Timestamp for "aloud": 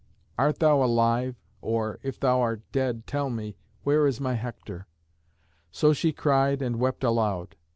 7.03-7.55